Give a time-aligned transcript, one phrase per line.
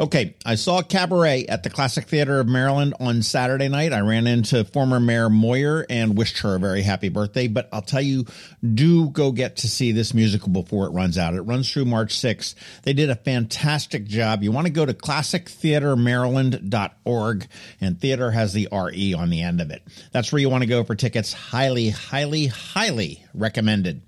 [0.00, 3.92] Okay, I saw Cabaret at the Classic Theatre of Maryland on Saturday night.
[3.92, 7.48] I ran into former Mayor Moyer and wished her a very happy birthday.
[7.48, 8.24] But I'll tell you,
[8.62, 11.34] do go get to see this musical before it runs out.
[11.34, 12.54] It runs through March 6th.
[12.84, 14.44] They did a fantastic job.
[14.44, 17.46] You want to go to classictheatremaryland.org,
[17.80, 19.82] and theater has the RE on the end of it.
[20.12, 21.32] That's where you want to go for tickets.
[21.32, 24.02] Highly, highly, highly recommended.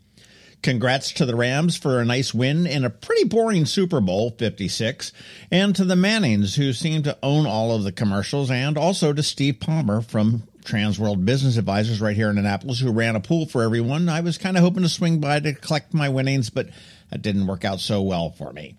[0.63, 5.13] Congrats to the Rams for a nice win in a pretty boring Super Bowl 56,
[5.51, 9.23] and to the Mannings, who seem to own all of the commercials, and also to
[9.23, 13.63] Steve Palmer from Transworld Business Advisors right here in Annapolis, who ran a pool for
[13.63, 14.11] everyone.
[14.11, 16.69] I was kind of hoping to swing by to collect my winnings, but
[17.11, 18.77] that didn't work out so well for me.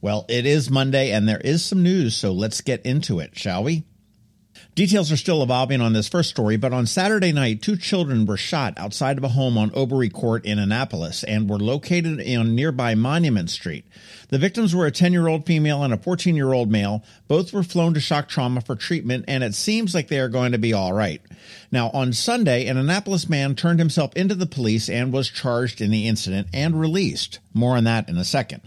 [0.00, 3.64] Well, it is Monday, and there is some news, so let's get into it, shall
[3.64, 3.84] we?
[4.76, 8.36] Details are still evolving on this first story, but on Saturday night, two children were
[8.36, 12.94] shot outside of a home on Obery Court in Annapolis and were located on nearby
[12.94, 13.86] Monument Street.
[14.28, 17.02] The victims were a 10 year old female and a 14 year old male.
[17.26, 20.52] Both were flown to shock trauma for treatment, and it seems like they are going
[20.52, 21.22] to be all right.
[21.72, 25.90] Now, on Sunday, an Annapolis man turned himself into the police and was charged in
[25.90, 27.38] the incident and released.
[27.54, 28.60] More on that in a second.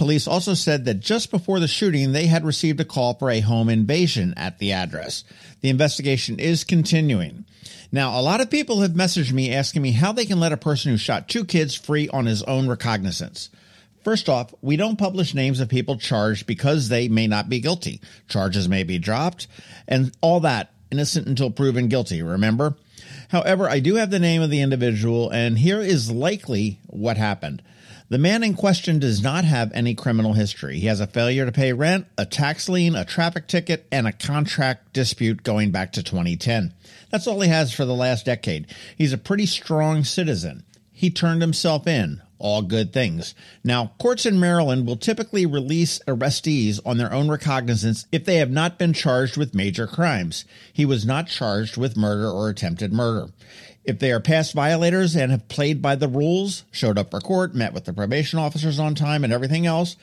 [0.00, 3.40] Police also said that just before the shooting, they had received a call for a
[3.40, 5.24] home invasion at the address.
[5.60, 7.44] The investigation is continuing.
[7.92, 10.56] Now, a lot of people have messaged me asking me how they can let a
[10.56, 13.50] person who shot two kids free on his own recognizance.
[14.02, 18.00] First off, we don't publish names of people charged because they may not be guilty.
[18.26, 19.48] Charges may be dropped,
[19.86, 22.74] and all that, innocent until proven guilty, remember?
[23.28, 27.62] However, I do have the name of the individual, and here is likely what happened.
[28.10, 30.80] The man in question does not have any criminal history.
[30.80, 34.12] He has a failure to pay rent, a tax lien, a traffic ticket, and a
[34.12, 36.74] contract dispute going back to 2010.
[37.10, 38.66] That's all he has for the last decade.
[38.98, 40.64] He's a pretty strong citizen.
[40.92, 42.20] He turned himself in.
[42.40, 43.34] All good things.
[43.62, 48.50] Now, courts in Maryland will typically release arrestees on their own recognizance if they have
[48.50, 50.46] not been charged with major crimes.
[50.72, 53.30] He was not charged with murder or attempted murder.
[53.84, 57.54] If they are past violators and have played by the rules, showed up for court,
[57.54, 59.96] met with the probation officers on time, and everything else,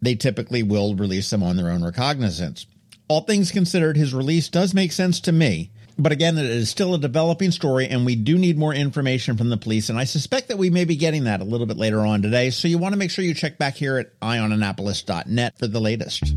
[0.00, 2.66] they typically will release them on their own recognizance.
[3.08, 5.70] All things considered, his release does make sense to me.
[5.98, 9.48] But again, it is still a developing story, and we do need more information from
[9.48, 9.90] the police.
[9.90, 12.50] And I suspect that we may be getting that a little bit later on today.
[12.50, 16.34] So you want to make sure you check back here at eyeonannapolis.net for the latest.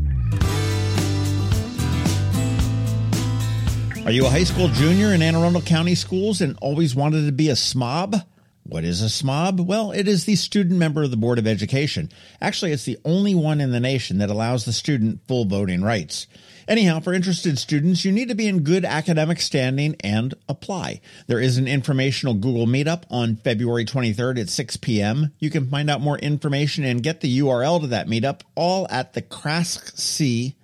[4.08, 7.32] Are you a high school junior in Anne Arundel County schools and always wanted to
[7.32, 8.24] be a SMOB?
[8.62, 9.60] What is a SMOB?
[9.66, 12.10] Well, it is the student member of the Board of Education.
[12.40, 16.26] Actually, it's the only one in the nation that allows the student full voting rights.
[16.66, 21.02] Anyhow, for interested students, you need to be in good academic standing and apply.
[21.26, 25.34] There is an informational Google Meetup on February 23rd at 6 p.m.
[25.38, 29.12] You can find out more information and get the URL to that meetup all at
[29.12, 30.54] the CRASC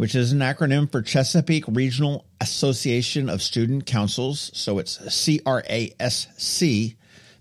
[0.00, 4.50] which is an acronym for Chesapeake Regional Association of Student Councils.
[4.54, 6.96] So it's CRASC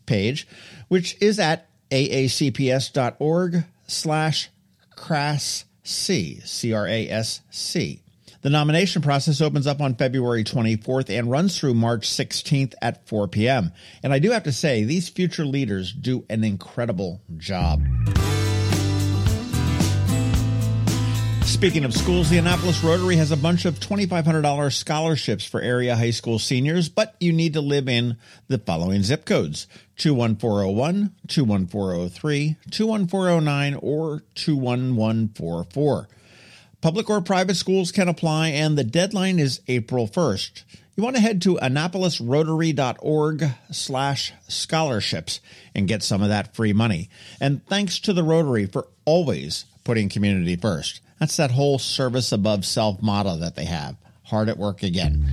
[0.06, 0.46] page,
[0.90, 4.50] which is at aacps.org slash
[4.94, 8.02] CRASC, C-R-A-S-C.
[8.42, 13.30] The nomination process opens up on February 24th and runs through March 16th at 4
[13.30, 13.72] p.m.
[14.04, 17.82] And I do have to say, these future leaders do an incredible job.
[21.60, 26.12] Speaking of schools, the Annapolis Rotary has a bunch of $2,500 scholarships for area high
[26.12, 28.16] school seniors, but you need to live in
[28.48, 36.08] the following zip codes 21401, 21403, 21409, or 21144.
[36.80, 40.64] Public or private schools can apply, and the deadline is April 1st.
[40.96, 45.42] You want to head to annapolisrotary.org slash scholarships
[45.76, 47.10] and get some of that free money.
[47.42, 51.02] And thanks to the Rotary for always putting community first.
[51.20, 53.96] That's that whole service above self motto that they have.
[54.24, 55.26] Hard at work again.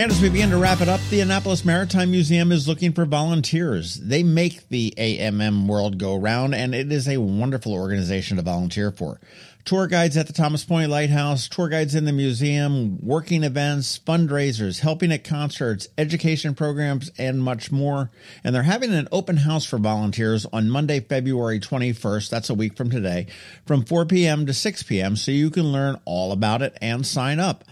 [0.00, 3.04] And as we begin to wrap it up, the Annapolis Maritime Museum is looking for
[3.04, 3.96] volunteers.
[3.96, 8.90] They make the AMM world go round, and it is a wonderful organization to volunteer
[8.90, 9.20] for.
[9.66, 14.80] Tour guides at the Thomas Point Lighthouse, tour guides in the museum, working events, fundraisers,
[14.80, 18.10] helping at concerts, education programs, and much more.
[18.42, 22.30] And they're having an open house for volunteers on Monday, February 21st.
[22.30, 23.26] That's a week from today,
[23.66, 24.46] from 4 p.m.
[24.46, 25.14] to 6 p.m.
[25.14, 27.64] So you can learn all about it and sign up.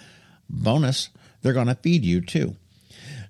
[0.51, 1.09] Bonus
[1.43, 2.57] they're going to feed you too.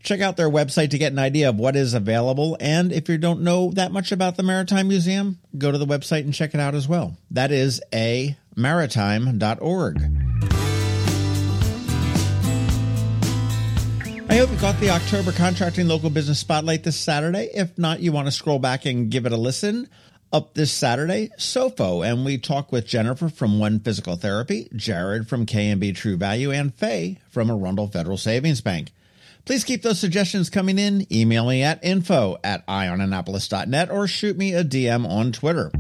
[0.03, 2.57] Check out their website to get an idea of what is available.
[2.61, 6.21] And if you don't know that much about the Maritime Museum, go to the website
[6.21, 7.17] and check it out as well.
[7.31, 9.97] That is a maritime.org.
[14.31, 17.49] I hope you caught the October Contracting Local Business Spotlight this Saturday.
[17.55, 19.89] If not, you want to scroll back and give it a listen.
[20.31, 25.47] Up this Saturday, SOFO, and we talk with Jennifer from One Physical Therapy, Jared from
[25.47, 28.93] K&B True Value, and Faye from Arundel Federal Savings Bank.
[29.47, 31.11] Please keep those suggestions coming in.
[31.11, 35.73] Email me at info at eyeonannapolis.net or shoot me a DM on Twitter.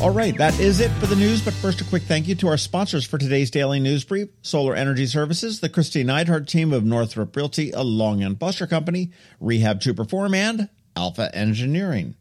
[0.00, 1.44] All right, that is it for the news.
[1.44, 4.76] But first, a quick thank you to our sponsors for today's daily news brief Solar
[4.76, 9.10] Energy Services, the Kristi Neidhardt team of Northrop Realty, a Long and Foster company,
[9.40, 12.14] Rehab to Perform, and Alpha Engineering.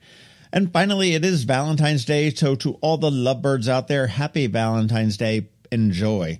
[0.51, 2.31] And finally, it is Valentine's Day.
[2.31, 5.50] So, to all the lovebirds out there, happy Valentine's Day.
[5.71, 6.39] Enjoy.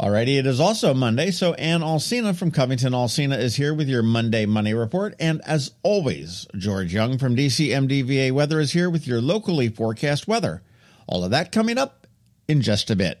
[0.00, 4.04] Alrighty, it is also Monday, so Ann Alsina from Covington Alsina is here with your
[4.04, 5.16] Monday Money Report.
[5.18, 10.28] And as always, George Young from DC MDVA Weather is here with your locally forecast
[10.28, 10.62] weather.
[11.08, 12.06] All of that coming up
[12.46, 13.20] in just a bit.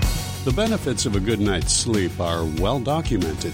[0.43, 3.53] The benefits of a good night's sleep are well documented.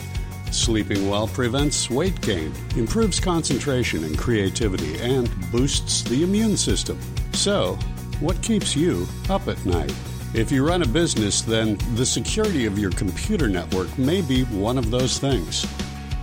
[0.51, 6.97] Sleeping well prevents weight gain, improves concentration and creativity, and boosts the immune system.
[7.33, 7.77] So,
[8.21, 9.93] what keeps you up at night?
[10.33, 14.77] If you run a business, then the security of your computer network may be one
[14.77, 15.67] of those things.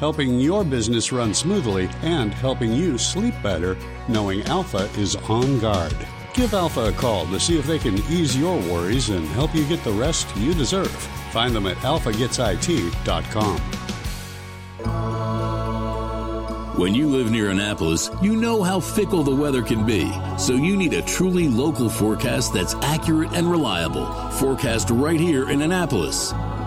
[0.00, 3.76] helping your business run smoothly and helping you sleep better
[4.08, 5.94] knowing Alpha is on guard.
[6.32, 9.66] Give Alpha a call to see if they can ease your worries and help you
[9.66, 10.90] get the rest you deserve.
[11.32, 13.60] Find them at alphagetsit.com.
[16.78, 20.10] When you live near Annapolis, you know how fickle the weather can be.
[20.38, 24.06] So you need a truly local forecast that's accurate and reliable.
[24.30, 26.32] Forecast right here in Annapolis.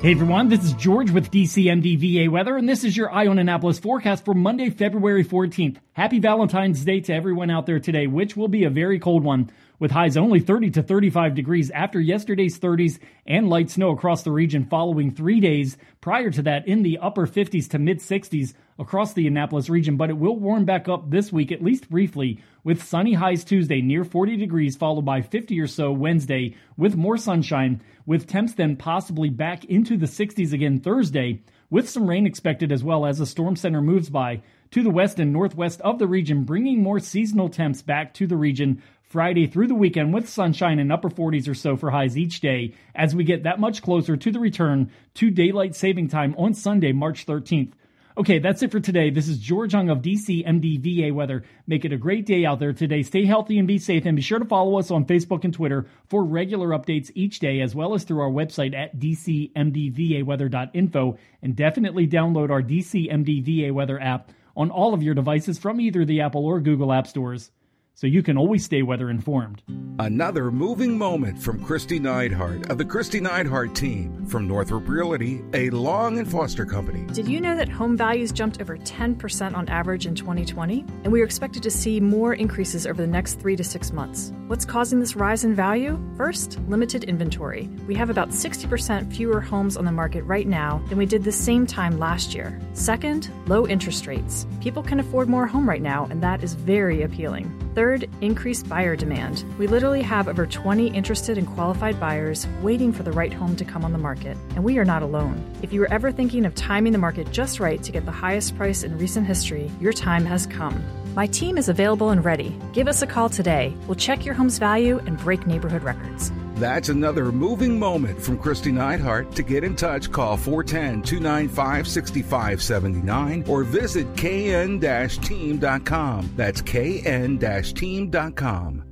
[0.00, 3.80] Hey everyone, this is George with DCMDVA Weather, and this is your Eye on Annapolis
[3.80, 5.78] forecast for Monday, February 14th.
[5.92, 9.50] Happy Valentine's Day to everyone out there today, which will be a very cold one
[9.80, 14.30] with highs only 30 to 35 degrees after yesterday's 30s and light snow across the
[14.30, 19.12] region following three days prior to that in the upper 50s to mid 60s across
[19.12, 19.96] the Annapolis region.
[19.96, 23.80] But it will warm back up this week, at least briefly, with sunny highs Tuesday
[23.80, 28.76] near 40 degrees, followed by 50 or so Wednesday with more sunshine, with temps then
[28.76, 33.26] possibly back into the 60s again Thursday, with some rain expected as well as a
[33.26, 37.48] storm center moves by to the west and northwest of the region, bringing more seasonal
[37.48, 41.54] temps back to the region Friday through the weekend with sunshine in upper 40s or
[41.54, 45.30] so for highs each day as we get that much closer to the return to
[45.30, 47.72] daylight saving time on Sunday, March 13th.
[48.18, 49.10] Okay, that's it for today.
[49.10, 51.44] This is George Young of DC MDVA Weather.
[51.68, 53.04] Make it a great day out there today.
[53.04, 55.86] Stay healthy and be safe, and be sure to follow us on Facebook and Twitter
[56.08, 61.16] for regular updates each day, as well as through our website at dcmdvaweather.info.
[61.42, 66.04] And definitely download our DC MDVA Weather app on all of your devices from either
[66.04, 67.52] the Apple or Google App Stores.
[67.98, 69.60] So you can always stay weather informed.
[69.98, 75.70] Another moving moment from Kristi Neidhardt of the Kristi Neidhardt team from Northrop Realty, a
[75.70, 77.04] Long and Foster company.
[77.12, 80.84] Did you know that home values jumped over 10% on average in 2020?
[81.02, 84.32] And we are expected to see more increases over the next three to six months.
[84.46, 85.98] What's causing this rise in value?
[86.16, 87.68] First, limited inventory.
[87.88, 91.32] We have about 60% fewer homes on the market right now than we did the
[91.32, 92.60] same time last year.
[92.74, 94.46] Second, low interest rates.
[94.60, 97.52] People can afford more home right now, and that is very appealing.
[97.74, 97.87] Third,
[98.20, 99.44] increased buyer demand.
[99.58, 103.64] We literally have over 20 interested and qualified buyers waiting for the right home to
[103.64, 105.42] come on the market, and we are not alone.
[105.62, 108.56] If you were ever thinking of timing the market just right to get the highest
[108.56, 110.84] price in recent history, your time has come.
[111.14, 112.56] My team is available and ready.
[112.72, 113.74] Give us a call today.
[113.86, 116.30] We'll check your home's value and break neighborhood records.
[116.58, 119.34] That's another moving moment from Kristi Neidhardt.
[119.36, 126.32] To get in touch, call 410 295 6579 or visit kn team.com.
[126.36, 128.84] That's kn team.com.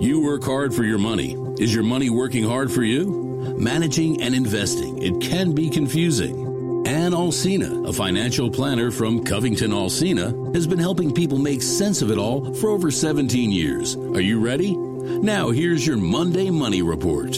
[0.00, 1.36] You work hard for your money.
[1.58, 3.30] Is your money working hard for you?
[3.58, 6.86] Managing and investing, it can be confusing.
[6.86, 12.10] Ann Alsina, a financial planner from Covington Alsina, has been helping people make sense of
[12.10, 13.96] it all for over 17 years.
[13.96, 14.74] Are you ready?
[15.18, 17.32] Now, here's your Monday Money Report.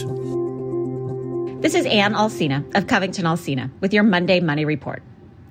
[1.61, 5.03] This is Ann Alsina of Covington Alsina with your Monday Money Report.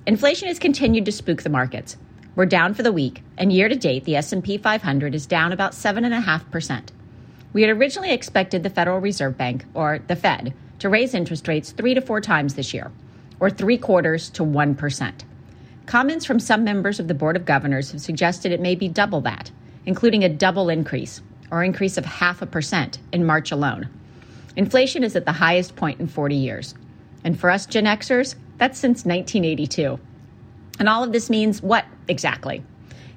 [0.06, 1.98] Inflation has continued to spook the markets.
[2.34, 5.72] We're down for the week, and year to date, the S&P 500 is down about
[5.72, 6.88] 7.5%.
[7.52, 11.72] We had originally expected the Federal Reserve Bank, or the Fed, to raise interest rates
[11.72, 12.90] three to four times this year,
[13.40, 15.12] or three quarters to 1%.
[15.84, 19.20] Comments from some members of the Board of Governors have suggested it may be double
[19.20, 19.50] that,
[19.84, 21.20] including a double increase,
[21.52, 23.88] or increase of half a percent in March alone.
[24.56, 26.74] Inflation is at the highest point in 40 years.
[27.22, 30.00] And for us Gen Xers, that's since 1982.
[30.80, 32.64] And all of this means what exactly?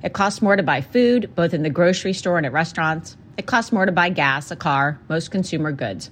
[0.04, 3.18] It costs more to buy food, both in the grocery store and at restaurants.
[3.38, 6.12] It costs more to buy gas, a car, most consumer goods.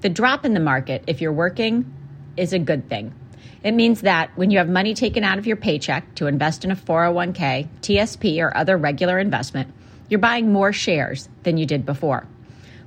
[0.00, 1.92] The drop in the market, if you're working,
[2.36, 3.14] is a good thing.
[3.62, 6.70] It means that when you have money taken out of your paycheck to invest in
[6.70, 9.72] a 401k, TSP, or other regular investment,
[10.10, 12.26] you're buying more shares than you did before.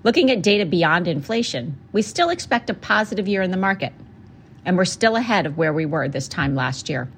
[0.03, 3.94] Looking at data beyond inflation, we still expect a positive year in the market,
[4.65, 7.10] and we're still ahead of where we were this time last year.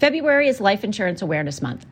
[0.00, 1.86] February is Life Insurance Awareness Month.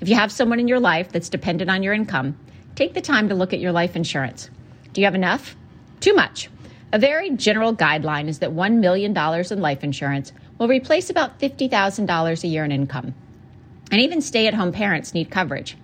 [0.00, 2.36] If you have someone in your life that's dependent on your income,
[2.74, 4.50] take the time to look at your life insurance.
[4.92, 5.56] Do you have enough?
[6.00, 6.50] Too much.
[6.92, 12.44] A very general guideline is that $1 million in life insurance will replace about $50,000
[12.44, 13.14] a year in income.
[13.90, 15.76] And even stay at home parents need coverage.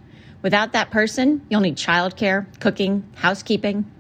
[0.43, 3.91] Without that person, you'll need childcare, cooking, housekeeping.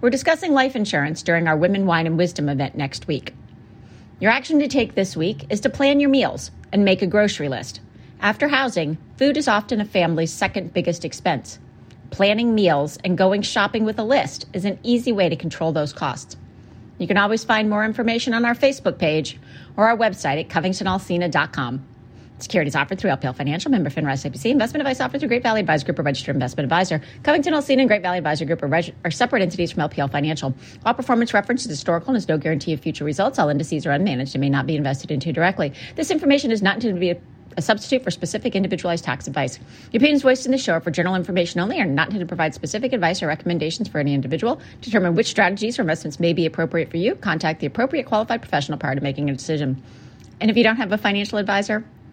[0.00, 3.34] We're discussing life insurance during our Women, Wine, and Wisdom event next week.
[4.18, 7.48] Your action to take this week is to plan your meals and make a grocery
[7.48, 7.80] list.
[8.20, 11.58] After housing, food is often a family's second biggest expense.
[12.10, 15.92] Planning meals and going shopping with a list is an easy way to control those
[15.92, 16.36] costs.
[16.98, 19.38] You can always find more information on our Facebook page
[19.76, 21.86] or our website at covingtonalsina.com.
[22.42, 24.50] Securities offered through LPL Financial, member FINRA SIPC.
[24.50, 27.00] Investment advice offered through Great Valley Advisor Group, a registered investment advisor.
[27.22, 30.54] Covington Alsina and Great Valley Advisor Group are, reg- are, separate entities from LPL Financial.
[30.84, 33.38] All performance reference is historical and is no guarantee of future results.
[33.38, 35.72] All indices are unmanaged and may not be invested into directly.
[35.96, 37.20] This information is not intended to be a
[37.56, 39.58] a substitute for specific individualized tax advice.
[39.90, 42.26] The opinions voiced in the show are for general information only and are not intended
[42.26, 44.60] to provide specific advice or recommendations for any individual.
[44.80, 48.78] Determine which strategies or investments may be appropriate for you, contact the appropriate qualified professional
[48.78, 49.82] prior to making a decision.
[50.40, 51.84] And if you don't have a financial advisor,